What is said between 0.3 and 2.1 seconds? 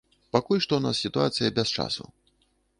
Пакуль што ў нас сітуацыя без часу.